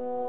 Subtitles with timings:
[0.00, 0.23] you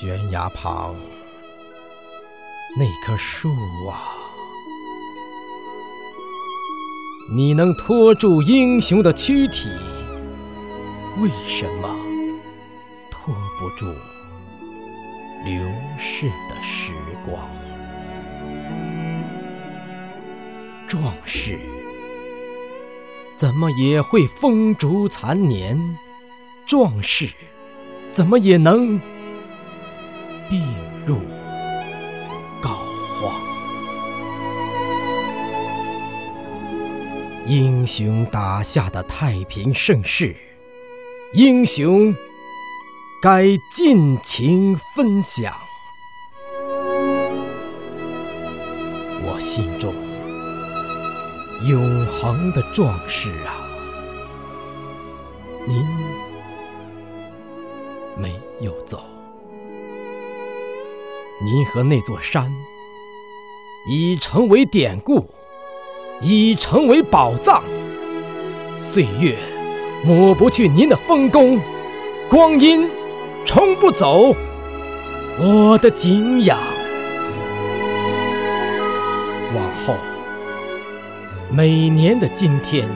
[0.00, 0.96] 悬崖旁
[2.74, 3.50] 那棵树
[3.86, 4.16] 啊，
[7.30, 9.68] 你能托住英雄的躯体，
[11.20, 11.94] 为什么
[13.10, 13.84] 托不住
[15.44, 17.46] 流逝的时光？
[20.88, 21.60] 壮士
[23.36, 25.98] 怎么也会风烛残年？
[26.64, 27.28] 壮士
[28.10, 28.98] 怎么也能？
[37.50, 40.36] 英雄打下的太平盛世，
[41.32, 42.14] 英雄
[43.20, 45.52] 该尽情分享。
[49.24, 49.92] 我心中
[51.68, 53.66] 永恒的壮士啊，
[55.66, 55.84] 您
[58.16, 59.02] 没有走。
[61.42, 62.54] 您和那座山
[63.88, 65.28] 已成为典故，
[66.20, 67.62] 已成为宝藏。
[68.76, 69.36] 岁月
[70.04, 71.60] 抹不去您的丰功，
[72.28, 72.88] 光阴
[73.44, 74.34] 冲不走
[75.38, 76.58] 我的敬仰。
[79.54, 79.94] 往后
[81.50, 82.88] 每年的今天，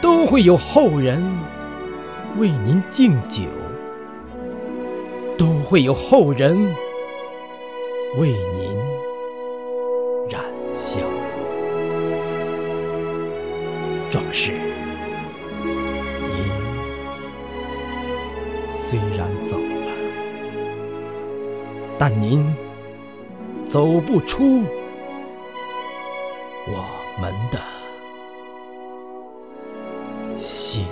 [0.00, 1.22] 都会有后人
[2.38, 3.42] 为您敬酒，
[5.36, 6.56] 都会有后人。
[8.18, 8.61] 为您
[14.12, 14.52] 壮士，
[15.62, 16.44] 您
[18.70, 19.90] 虽然走了，
[21.98, 22.44] 但您
[23.70, 24.64] 走不出
[26.66, 26.84] 我
[27.18, 27.58] 们的
[30.38, 30.84] 心。